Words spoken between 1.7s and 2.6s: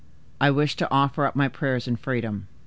in freedom."